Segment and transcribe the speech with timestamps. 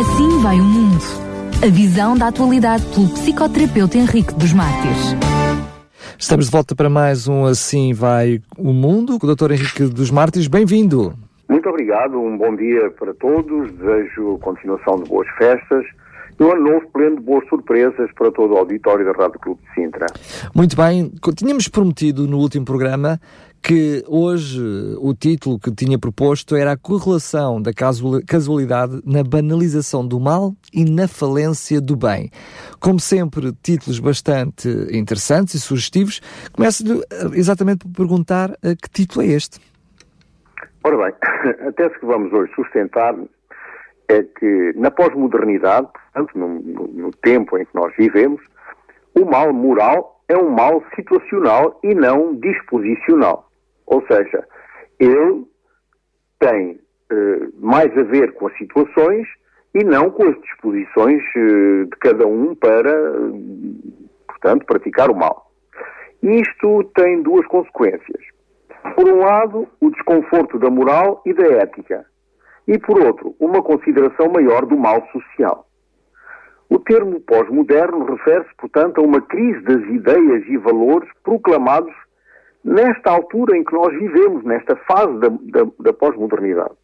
[0.00, 1.04] Assim vai o mundo.
[1.62, 5.14] A visão da atualidade pelo psicoterapeuta Henrique dos Mártires.
[6.18, 9.52] Estamos de volta para mais um Assim Vai o Mundo com o Dr.
[9.52, 10.48] Henrique dos Mártires.
[10.48, 11.12] Bem-vindo.
[11.50, 15.84] Muito obrigado, um bom dia para todos, desejo continuação de boas festas
[16.40, 19.60] e um ano novo pleno de boas surpresas para todo o auditório da Rádio Clube
[19.68, 20.06] de Sintra.
[20.54, 23.20] Muito bem, tínhamos prometido no último programa
[23.62, 24.60] que hoje
[24.98, 27.70] o título que tinha proposto era a correlação da
[28.26, 32.30] casualidade na banalização do mal e na falência do bem.
[32.80, 36.20] Como sempre, títulos bastante interessantes e sugestivos.
[36.52, 39.60] Começo-lhe eh, exatamente por perguntar eh, que título é este.
[40.82, 41.14] Ora bem,
[41.68, 43.14] até se que vamos hoje sustentar
[44.08, 48.40] é que na pós-modernidade, portanto, no, no, no tempo em que nós vivemos,
[49.14, 53.49] o mal moral é um mal situacional e não disposicional.
[53.90, 54.46] Ou seja,
[55.00, 55.44] ele
[56.38, 56.80] tem
[57.10, 59.26] eh, mais a ver com as situações
[59.74, 62.92] e não com as disposições eh, de cada um para,
[64.28, 65.50] portanto, praticar o mal.
[66.22, 68.22] Isto tem duas consequências.
[68.94, 72.06] Por um lado, o desconforto da moral e da ética,
[72.68, 75.66] e por outro, uma consideração maior do mal social.
[76.68, 81.92] O termo pós-moderno refere-se, portanto, a uma crise das ideias e valores proclamados
[82.64, 86.74] nesta altura em que nós vivemos, nesta fase da, da, da pós-modernidade.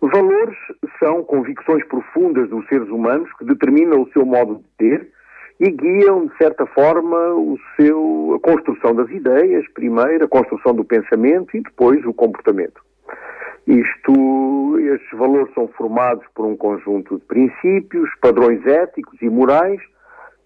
[0.00, 0.56] Valores
[0.98, 5.10] são convicções profundas dos seres humanos que determinam o seu modo de ter
[5.60, 10.84] e guiam, de certa forma, o seu, a construção das ideias, primeiro, a construção do
[10.84, 12.80] pensamento e depois o comportamento.
[13.66, 19.80] Isto, estes valores são formados por um conjunto de princípios, padrões éticos e morais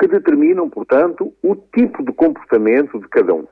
[0.01, 3.47] que determinam, portanto, o tipo de comportamento de cada um.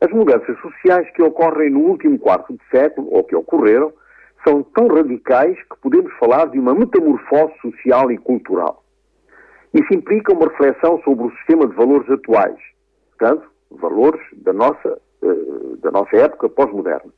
[0.00, 3.92] As mudanças sociais que ocorrem no último quarto de século, ou que ocorreram,
[4.42, 8.82] são tão radicais que podemos falar de uma metamorfose social e cultural.
[9.74, 12.58] Isso implica uma reflexão sobre o sistema de valores atuais,
[13.10, 17.12] portanto, valores da nossa, eh, da nossa época pós-moderna.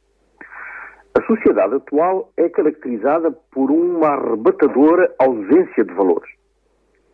[1.14, 6.30] A sociedade atual é caracterizada por uma arrebatadora ausência de valores.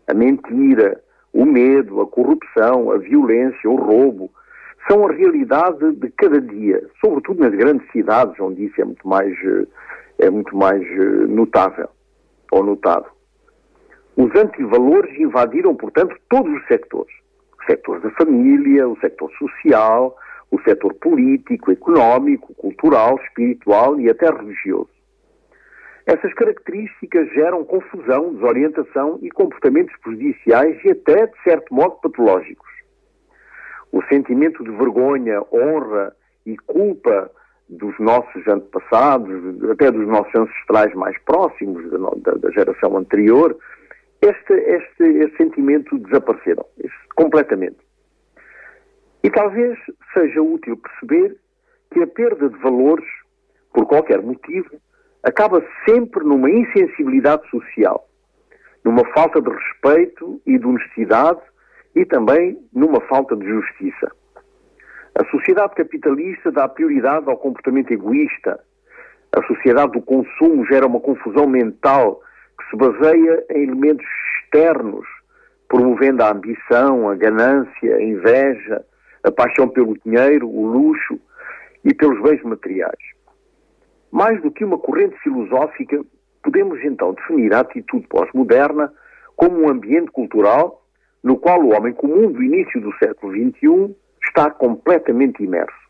[0.09, 1.01] A mentira,
[1.33, 4.31] o medo, a corrupção, a violência, o roubo,
[4.87, 9.33] são a realidade de cada dia, sobretudo nas grandes cidades, onde isso é muito mais,
[9.45, 9.67] eh,
[10.19, 11.89] é muito mais eh, notável
[12.53, 13.07] ou notado.
[14.17, 17.15] Os antivalores invadiram, portanto, todos os sectores.
[17.61, 20.17] O setor da família, o setor social,
[20.51, 24.91] o setor político, económico, cultural, espiritual e até religioso.
[26.07, 32.68] Essas características geram confusão, desorientação e comportamentos prejudiciais e até, de certo modo, patológicos
[33.93, 37.31] o sentimento de vergonha, honra e culpa
[37.69, 41.91] dos nossos antepassados, até dos nossos ancestrais mais próximos,
[42.23, 43.57] da, da geração anterior,
[44.23, 47.79] este, este, este sentimento desapareceram este, completamente.
[49.23, 49.79] E talvez
[50.15, 51.37] seja útil perceber
[51.93, 53.07] que a perda de valores,
[53.73, 54.71] por qualquer motivo,
[55.23, 58.09] acaba sempre numa insensibilidade social,
[58.85, 61.41] numa falta de respeito e de honestidade
[61.99, 64.13] e também numa falta de justiça.
[65.17, 68.61] A sociedade capitalista dá prioridade ao comportamento egoísta.
[69.33, 72.21] A sociedade do consumo gera uma confusão mental
[72.57, 74.07] que se baseia em elementos
[74.45, 75.05] externos,
[75.67, 78.85] promovendo a ambição, a ganância, a inveja,
[79.25, 81.19] a paixão pelo dinheiro, o luxo
[81.85, 82.99] e pelos bens materiais.
[84.13, 86.01] Mais do que uma corrente filosófica,
[86.45, 88.93] podemos então definir a atitude pós-moderna
[89.35, 90.85] como um ambiente cultural
[91.23, 95.89] no qual o homem comum do início do século XXI está completamente imerso.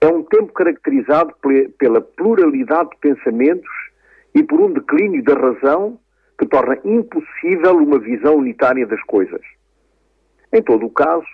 [0.00, 1.34] É um tempo caracterizado
[1.76, 3.70] pela pluralidade de pensamentos
[4.34, 5.98] e por um declínio da razão
[6.38, 9.40] que torna impossível uma visão unitária das coisas.
[10.52, 11.26] Em todo o caso,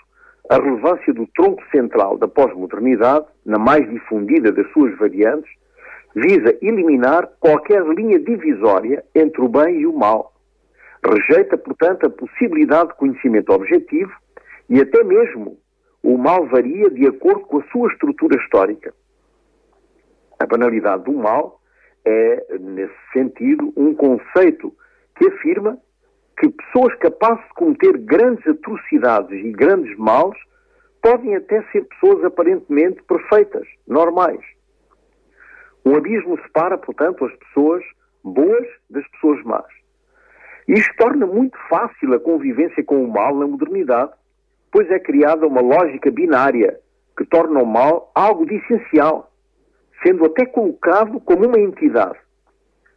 [0.51, 5.51] a relevância do tronco central da pós-modernidade, na mais difundida das suas variantes,
[6.15, 10.34] visa eliminar qualquer linha divisória entre o bem e o mal,
[11.07, 14.13] Rejeita, portanto, a possibilidade de conhecimento objetivo
[14.69, 15.59] e até mesmo
[16.03, 18.95] o mal varia de acordo com a sua estrutura histórica.
[20.39, 21.61] A banalidade do mal
[22.05, 24.75] é, nesse sentido, um conceito
[25.17, 25.79] que afirma
[26.39, 30.39] que pessoas capazes de cometer grandes atrocidades e grandes males
[31.03, 34.41] podem até ser pessoas aparentemente perfeitas, normais.
[35.85, 37.85] Um abismo separa, portanto, as pessoas
[38.23, 39.84] boas das pessoas más.
[40.67, 44.13] Isto torna muito fácil a convivência com o mal na modernidade,
[44.73, 46.81] pois é criada uma lógica binária
[47.17, 49.31] que torna o mal algo de essencial,
[50.03, 52.19] sendo até colocado como uma entidade.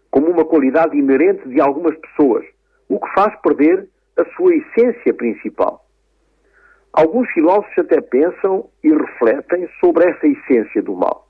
[0.09, 2.43] como uma qualidade inerente de algumas pessoas,
[2.89, 3.87] o que faz perder
[4.17, 5.85] a sua essência principal.
[6.93, 11.27] Alguns filósofos até pensam e refletem sobre essa essência do mal.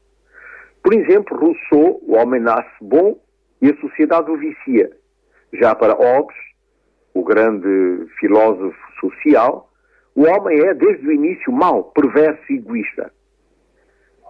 [0.82, 3.20] Por exemplo, Rousseau, o homem nasce bom
[3.62, 4.90] e a sociedade o vicia.
[5.54, 6.36] Já para Hobbes,
[7.14, 9.70] o grande filósofo social,
[10.16, 13.12] o homem é, desde o início, mau, perverso e egoísta.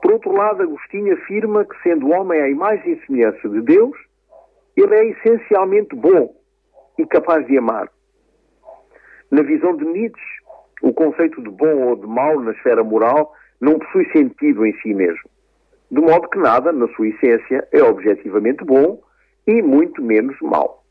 [0.02, 3.98] Por outro lado, Agostinho afirma que, sendo o homem a imagem e semelhança de Deus,
[4.76, 6.36] ele é essencialmente bom
[7.00, 7.90] e capaz de amar.
[9.32, 10.42] Na visão de Nietzsche,
[10.82, 14.94] o conceito de bom ou de mau na esfera moral não possui sentido em si
[14.94, 15.30] mesmo.
[15.90, 19.02] De modo que nada, na sua essência, é objetivamente bom
[19.48, 20.84] e muito menos mau.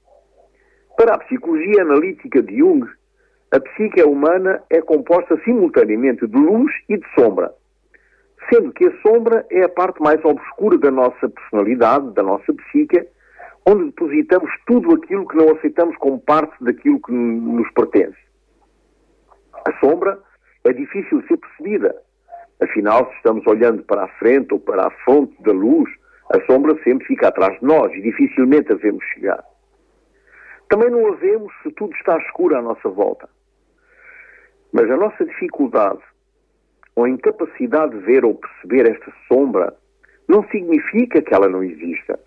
[0.97, 2.87] Para a psicologia analítica de Jung,
[3.53, 7.53] a psique humana é composta simultaneamente de luz e de sombra,
[8.51, 13.07] sendo que a sombra é a parte mais obscura da nossa personalidade, da nossa psique,
[13.67, 18.17] onde depositamos tudo aquilo que não aceitamos como parte daquilo que nos pertence.
[19.69, 20.19] A sombra
[20.65, 21.95] é difícil de ser percebida.
[22.63, 25.91] Afinal, se estamos olhando para a frente ou para a fonte da luz,
[26.33, 29.45] a sombra sempre fica atrás de nós e dificilmente a vemos chegar.
[30.69, 33.29] Também não a vemos se tudo está escuro à nossa volta.
[34.73, 36.03] Mas a nossa dificuldade
[36.95, 39.77] ou incapacidade de ver ou perceber esta sombra
[40.29, 42.19] não significa que ela não exista.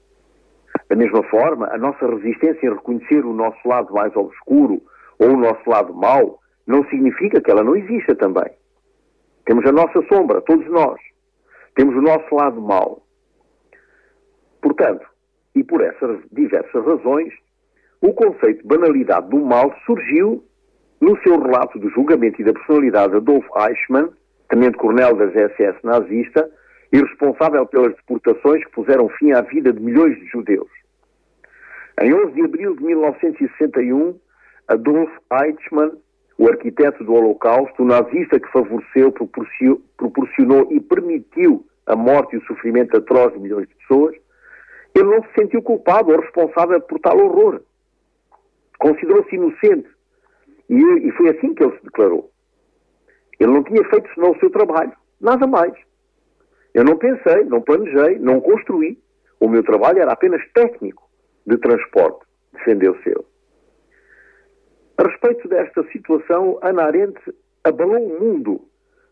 [0.88, 4.81] Da mesma forma, a nossa resistência em reconhecer o nosso lado mais obscuro
[5.19, 8.50] ou o nosso lado mau não significa que ela não exista também.
[9.45, 11.00] Temos a nossa sombra, todos nós.
[11.75, 13.03] Temos o nosso lado mau.
[14.62, 15.06] Portanto,
[15.56, 17.33] e por essas diversas razões,
[18.01, 20.44] o conceito de banalidade do mal surgiu
[21.01, 24.10] no seu relato do julgamento e da personalidade de Adolf Eichmann,
[24.50, 26.50] tenente-coronel das SS nazista
[26.92, 30.69] e responsável pelas deportações que puseram fim à vida de milhões de judeus.
[32.01, 34.18] Em 11 de abril de 1961,
[34.68, 35.92] Adolf Eichmann
[36.40, 42.45] o arquiteto do Holocausto, o nazista que favoreceu, proporcionou e permitiu a morte e o
[42.45, 44.16] sofrimento atroz de milhões de pessoas,
[44.95, 47.62] ele não se sentiu culpado ou responsável por tal horror.
[48.80, 49.88] Considerou-se inocente.
[50.70, 52.31] E, e foi assim que ele se declarou.
[53.40, 54.94] Ele não tinha feito senão o seu trabalho.
[55.22, 55.74] Nada mais.
[56.74, 58.98] Eu não pensei, não planejei, não construí.
[59.40, 61.10] O meu trabalho era apenas técnico
[61.46, 62.26] de transporte.
[62.54, 63.26] Defendeu-se ele.
[64.98, 67.18] A respeito desta situação, Ana Arendt
[67.64, 68.62] abalou o mundo,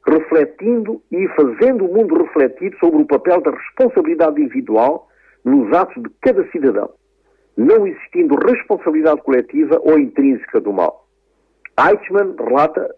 [0.06, 5.08] refletindo e fazendo o mundo refletir sobre o papel da responsabilidade individual
[5.46, 6.94] nos atos de cada cidadão,
[7.57, 11.07] não existindo responsabilidade coletiva ou intrínseca do mal.
[11.80, 12.95] Eichmann relata,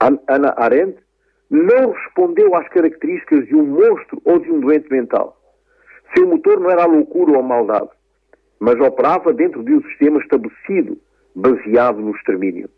[0.00, 0.98] Ana Arendt,
[1.50, 5.38] não respondeu às características de um monstro ou de um doente mental.
[6.16, 7.90] Seu motor não era a loucura ou a maldade,
[8.58, 10.98] mas operava dentro de um sistema estabelecido
[11.34, 12.70] baseado no extermínio.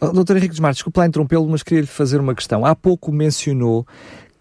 [0.00, 2.64] Oh, doutor Henrique Desmartes, desculpe lá interrompê-lo, mas queria-lhe fazer uma questão.
[2.64, 3.86] Há pouco mencionou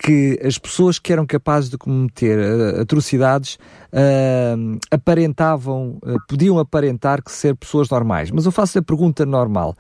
[0.04, 3.56] que as pessoas que eram capazes de cometer uh, atrocidades
[3.94, 8.32] uh, aparentavam, uh, podiam aparentar que ser pessoas normais.
[8.32, 9.76] Mas eu faço a pergunta normal,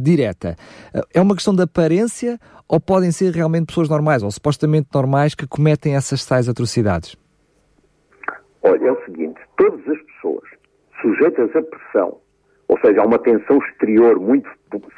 [0.00, 0.56] direta.
[1.12, 5.46] é uma questão de aparência ou podem ser realmente pessoas normais ou supostamente normais que
[5.46, 7.16] cometem essas tais atrocidades?
[8.62, 10.44] Olha, é o seguinte, todas as pessoas
[11.00, 12.18] sujeitas à pressão
[12.68, 14.48] ou seja, há uma tensão exterior muito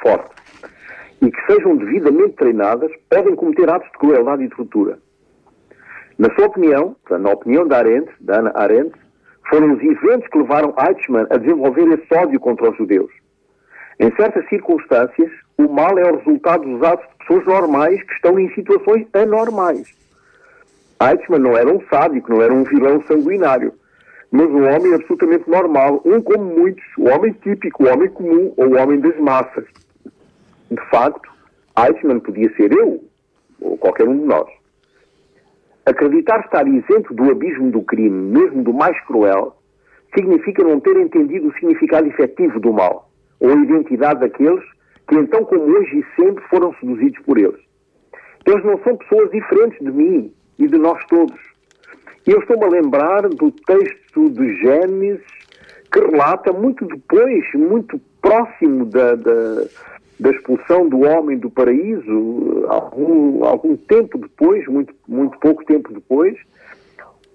[0.01, 0.29] forte,
[1.21, 4.97] e que sejam devidamente treinadas, podem cometer atos de crueldade e de ruptura.
[6.17, 8.91] Na sua opinião, na opinião da Arendt, da Ana Arendt,
[9.49, 13.11] foram os eventos que levaram Eichmann a desenvolver esse ódio contra os judeus.
[13.99, 18.39] Em certas circunstâncias, o mal é o resultado dos atos de pessoas normais que estão
[18.39, 19.87] em situações anormais.
[21.01, 23.73] Eichmann não era um sádico, não era um vilão sanguinário
[24.31, 28.67] mas um homem absolutamente normal, um como muitos, o homem típico, o homem comum ou
[28.67, 29.65] o homem das massas.
[30.71, 31.29] De facto,
[31.77, 33.03] Eichmann podia ser eu,
[33.59, 34.49] ou qualquer um de nós.
[35.85, 39.57] Acreditar estar isento do abismo do crime, mesmo do mais cruel,
[40.15, 44.63] significa não ter entendido o significado efetivo do mal, ou a identidade daqueles
[45.07, 47.59] que então, como hoje e sempre, foram seduzidos por eles.
[48.45, 51.37] Eles não são pessoas diferentes de mim e de nós todos.
[52.25, 55.25] Eu estou-me a lembrar do texto de Gênesis
[55.91, 59.65] que relata muito depois, muito próximo da, da,
[60.21, 66.37] da expulsão do homem do paraíso, algum, algum tempo depois, muito, muito pouco tempo depois,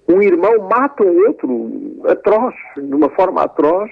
[0.08, 3.90] um irmão mata o outro atroz, de uma forma atroz,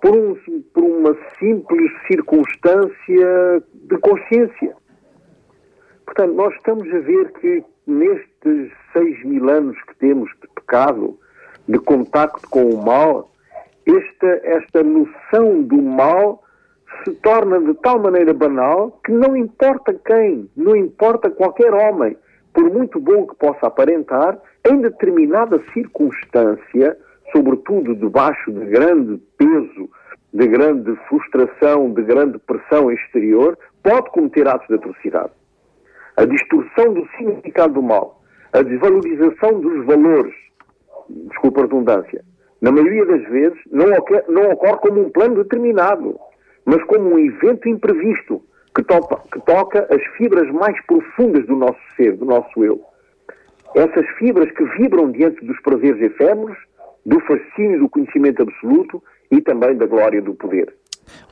[0.00, 0.36] por, um,
[0.72, 4.76] por uma simples circunstância de consciência.
[6.06, 11.18] Portanto, nós estamos a ver que nestes seis mil anos que temos de pecado,
[11.66, 13.32] de contacto com o mal,
[13.84, 16.40] esta, esta noção do mal
[17.04, 22.16] se torna de tal maneira banal que não importa quem, não importa qualquer homem,
[22.52, 24.38] por muito bom que possa aparentar,
[24.70, 26.96] em determinada circunstância,
[27.32, 29.90] sobretudo debaixo de grande peso,
[30.32, 35.32] de grande frustração, de grande pressão exterior, pode cometer atos de atrocidade.
[36.16, 38.22] A distorção do significado do mal,
[38.52, 40.34] a desvalorização dos valores,
[41.08, 42.24] desculpa a redundância,
[42.60, 46.18] na maioria das vezes não ocorre, não ocorre como um plano determinado,
[46.64, 48.42] mas como um evento imprevisto
[48.74, 52.80] que, topa, que toca as fibras mais profundas do nosso ser, do nosso eu.
[53.74, 56.56] Essas fibras que vibram diante dos prazeres efêmeros,
[57.04, 60.72] do fascínio do conhecimento absoluto e também da glória do poder.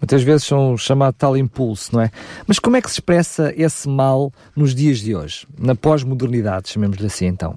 [0.00, 2.10] Muitas vezes são chamado tal impulso, não é?
[2.46, 7.06] Mas como é que se expressa esse mal nos dias de hoje, na pós-modernidade, chamemos-lhe
[7.06, 7.56] assim então?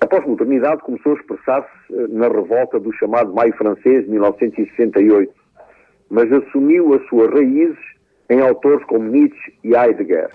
[0.00, 5.32] A pós-modernidade começou a expressar-se eh, na revolta do chamado Maio Francês de 1968,
[6.10, 7.78] mas assumiu as suas raízes
[8.30, 10.30] em autores como Nietzsche e Heidegger.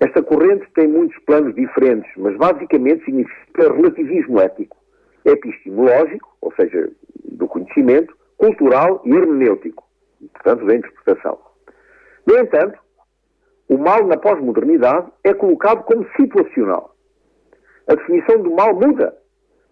[0.00, 4.76] Esta corrente tem muitos planos diferentes, mas basicamente significa relativismo ético,
[5.24, 6.90] epistemológico, ou seja,
[7.24, 9.84] do conhecimento, cultural e hermenêutico,
[10.34, 11.38] portanto, da interpretação.
[12.26, 12.78] No entanto,
[13.68, 16.94] o mal na pós-modernidade é colocado como situacional.
[17.88, 19.16] A definição do mal muda.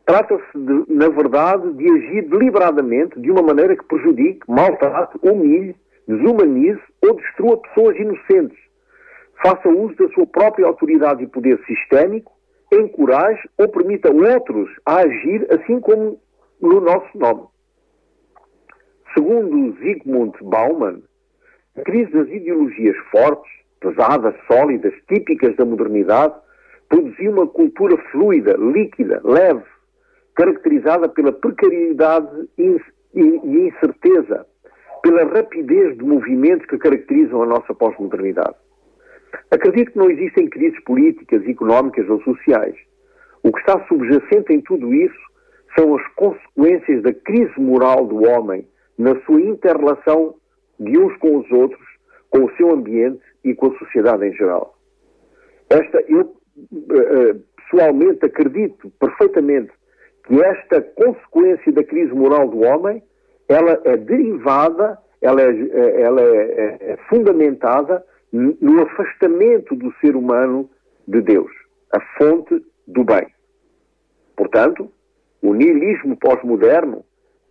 [0.06, 0.58] Trata-se,
[0.88, 5.74] na verdade, de agir deliberadamente de uma maneira que prejudique, maltrate, humilhe,
[6.06, 8.58] desumanize ou destrua pessoas inocentes.
[9.42, 12.32] Faça uso da sua própria autoridade e poder sistémico,
[12.70, 16.20] encoraje ou permita outros a agir assim como
[16.60, 17.44] no nosso nome.
[19.14, 21.00] Segundo Zygmunt Bauman,
[21.76, 26.34] a crise das ideologias fortes, pesadas, sólidas, típicas da modernidade,
[26.88, 29.64] produziu uma cultura fluida, líquida, leve,
[30.34, 32.80] caracterizada pela precariedade e
[33.16, 34.46] incerteza,
[35.02, 38.56] pela rapidez de movimentos que caracterizam a nossa pós-modernidade.
[39.50, 42.74] Acredito que não existem crises políticas, económicas ou sociais.
[43.42, 45.24] O que está subjacente em tudo isso
[45.76, 48.66] são as consequências da crise moral do homem
[48.98, 50.34] na sua interrelação
[50.78, 51.84] de uns com os outros,
[52.30, 54.76] com o seu ambiente e com a sociedade em geral.
[55.68, 56.34] Esta, eu
[56.72, 59.72] eh, eh, pessoalmente acredito perfeitamente
[60.24, 63.02] que esta consequência da crise moral do homem,
[63.48, 70.68] ela é derivada, ela é, ela é, é, é fundamentada no afastamento do ser humano
[71.06, 71.50] de Deus,
[71.92, 73.26] a fonte do bem.
[74.36, 74.90] Portanto,
[75.40, 77.04] o nihilismo pós-moderno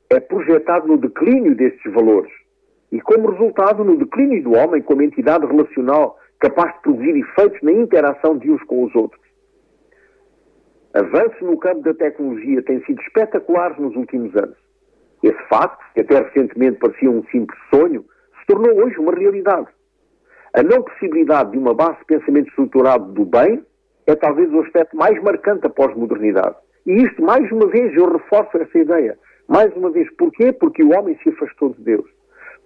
[0.10, 2.32] é projetado no declínio destes valores
[2.92, 7.72] e, como resultado, no declínio do homem como entidade relacional capaz de produzir efeitos na
[7.72, 9.23] interação de uns com os outros.
[10.94, 14.58] Avanços no campo da tecnologia têm sido espetaculares nos últimos anos.
[15.24, 18.06] Esse facto, que até recentemente parecia um simples sonho,
[18.40, 19.68] se tornou hoje uma realidade.
[20.54, 23.64] A não possibilidade de uma base de pensamento estruturado do bem
[24.06, 26.56] é talvez o aspecto mais marcante da pós-modernidade.
[26.86, 29.18] E isto, mais uma vez, eu reforço essa ideia.
[29.48, 30.52] Mais uma vez, porquê?
[30.52, 32.06] Porque o homem se afastou de Deus.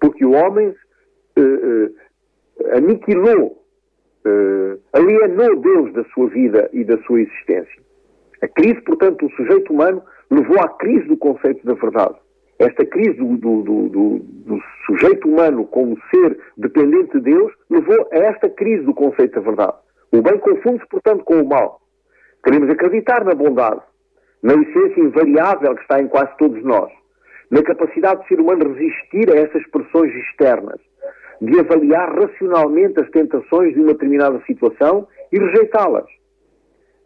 [0.01, 3.63] Porque o homem uh, uh, aniquilou,
[4.25, 7.86] uh, alienou Deus da sua vida e da sua existência.
[8.41, 12.15] A crise, portanto, do sujeito humano levou à crise do conceito da verdade.
[12.59, 18.17] Esta crise do, do, do, do, sujeito humano como ser dependente de Deus levou a
[18.17, 19.77] esta crise do conceito da verdade.
[20.11, 21.81] O bem confunde-se, portanto, com o mal.
[22.43, 23.81] Queremos acreditar na bondade,
[24.41, 26.91] na essência invariável que está em quase todos nós,
[27.51, 30.79] na capacidade do ser humano resistir a essas pressões externas,
[31.41, 36.05] de avaliar racionalmente as tentações de uma determinada situação e rejeitá-las.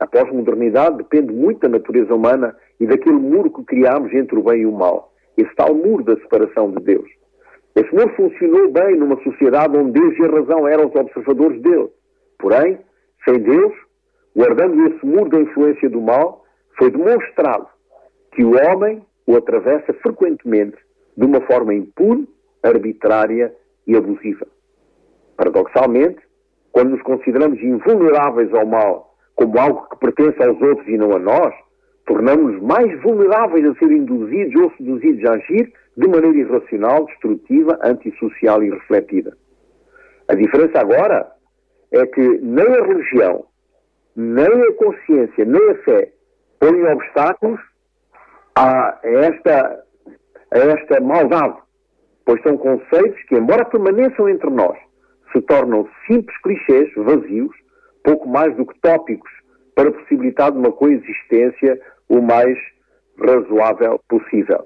[0.02, 4.62] A pós-modernidade depende muito da natureza humana e daquele muro que criámos entre o bem
[4.62, 5.14] e o mal.
[5.38, 7.08] Esse tal muro da separação de Deus.
[7.76, 11.88] Esse muro funcionou bem numa sociedade onde Deus e a razão eram os observadores dele.
[12.40, 12.80] Porém,
[13.24, 13.74] sem Deus,
[14.36, 16.46] guardando esse muro da influência do mal,
[16.80, 17.68] foi demonstrado
[18.32, 20.78] que o homem o atravessa frequentemente
[21.16, 22.28] de uma forma impune,
[22.64, 23.54] arbitrária
[23.86, 24.48] e abusiva.
[25.38, 26.20] Paradoxalmente,
[26.72, 29.11] quando nos consideramos invulneráveis ao mal
[29.42, 31.54] como algo que pertence aos outros e não a nós,
[32.06, 38.62] tornamos-nos mais vulneráveis a ser induzidos ou seduzidos a agir de maneira irracional, destrutiva, antissocial
[38.64, 39.36] e refletida.
[40.28, 41.32] A diferença agora
[41.92, 43.46] é que nem a religião,
[44.16, 46.12] nem a consciência, nem a fé
[46.60, 47.60] põem obstáculos
[48.56, 49.84] a esta,
[50.52, 51.58] a esta maldade,
[52.26, 54.78] pois são conceitos que, embora permaneçam entre nós,
[55.34, 57.61] se tornam simples clichês vazios,
[58.04, 59.30] pouco mais do que tópicos
[59.76, 61.80] para possibilitar uma coexistência
[62.10, 62.58] o mais
[63.20, 64.66] razoável possível.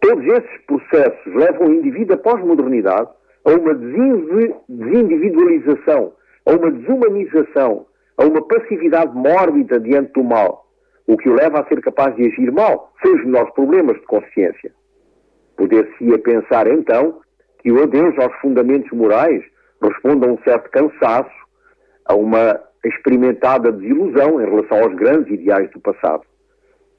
[0.00, 3.10] Todos esses processos levam o indivíduo, a pós-modernidade,
[3.44, 6.12] a uma desindividualização,
[6.46, 10.68] a uma desumanização, a uma passividade mórbida diante do mal,
[11.06, 14.06] o que o leva a ser capaz de agir mal, sem os menores problemas de
[14.06, 14.72] consciência.
[15.56, 17.20] Poder-se-ia pensar, então,
[17.58, 19.42] que o adeus aos fundamentos morais
[19.82, 21.47] responde a um certo cansaço,
[22.08, 26.22] a uma experimentada desilusão em relação aos grandes ideais do passado.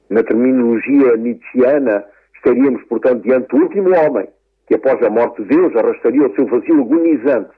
[0.08, 2.04] Na terminologia nietzschiana,
[2.36, 4.28] estaríamos, portanto, diante do último homem,
[4.66, 7.50] que após a morte de Deus arrastaria o seu vazio agonizante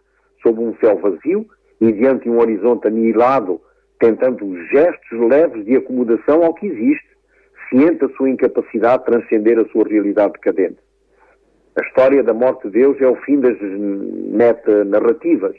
[0.42, 1.46] sob um céu vazio
[1.80, 3.60] e diante de um horizonte anihilado,
[3.98, 7.12] tentando gestos leves de acomodação ao que existe,
[7.68, 10.78] ciente da sua incapacidade de transcender a sua realidade decadente.
[11.76, 15.56] A história da morte de Deus é o fim das meta-narrativas,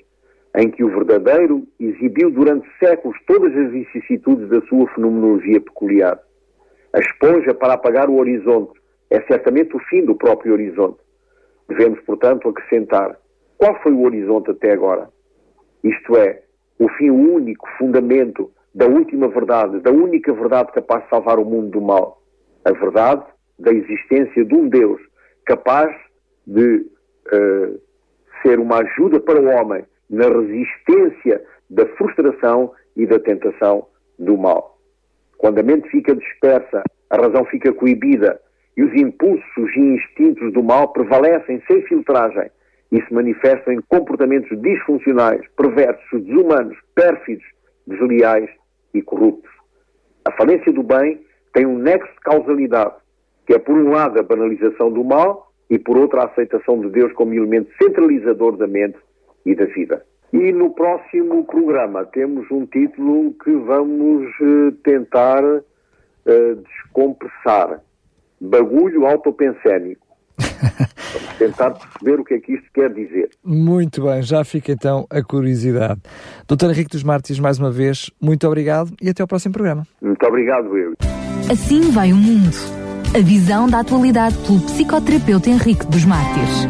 [0.55, 6.19] em que o verdadeiro exibiu durante séculos todas as vicissitudes da sua fenomenologia peculiar.
[6.93, 8.79] A esponja para apagar o horizonte
[9.09, 10.99] é certamente o fim do próprio horizonte.
[11.67, 13.17] Devemos, portanto, acrescentar
[13.57, 15.09] qual foi o horizonte até agora.
[15.83, 16.43] Isto é,
[16.77, 21.71] o fim único, fundamento da última verdade, da única verdade capaz de salvar o mundo
[21.71, 22.21] do mal.
[22.65, 23.23] A verdade
[23.57, 25.01] da existência de um Deus
[25.45, 25.95] capaz
[26.45, 26.85] de
[27.31, 27.81] uh,
[28.41, 29.83] ser uma ajuda para o homem
[30.13, 33.87] na resistência da frustração e da tentação
[34.19, 34.77] do mal.
[35.39, 38.39] Quando a mente fica dispersa, a razão fica coibida
[38.77, 42.49] e os impulsos e instintos do mal prevalecem sem filtragem
[42.91, 47.45] e se manifestam em comportamentos disfuncionais, perversos, desumanos, pérfidos,
[47.87, 48.49] desleais
[48.93, 49.51] e corruptos.
[50.25, 51.21] A falência do bem
[51.53, 52.93] tem um nexo de causalidade,
[53.47, 56.89] que é, por um lado, a banalização do mal e, por outro, a aceitação de
[56.91, 58.97] Deus como elemento centralizador da mente
[59.45, 60.03] e da vida.
[60.31, 65.61] E no próximo programa temos um título que vamos uh, tentar uh,
[66.55, 67.79] descompressar.
[68.41, 70.03] Bagulho autopensénico.
[71.13, 73.29] Vamos tentar perceber o que é que isto quer dizer.
[73.43, 76.01] Muito bem, já fica então a curiosidade.
[76.47, 79.85] Doutor Henrique dos Mártires, mais uma vez, muito obrigado e até ao próximo programa.
[80.01, 80.93] Muito obrigado, eu.
[81.51, 82.55] Assim vai o mundo.
[83.15, 86.67] A visão da atualidade pelo psicoterapeuta Henrique dos Mártires.